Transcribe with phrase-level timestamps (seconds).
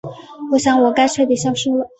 [0.51, 1.87] 我想我该彻底消失了。